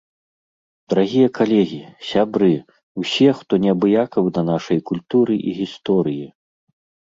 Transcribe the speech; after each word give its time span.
Дарагія 0.93 1.27
калегі, 1.39 1.77
сябры, 2.13 2.49
усе, 3.05 3.29
хто 3.43 3.53
не 3.69 3.71
абыякавы 3.77 4.29
да 4.41 4.47
нашай 4.51 4.79
культуры 4.91 5.33
і 5.47 5.59
гісторыі! 5.63 6.27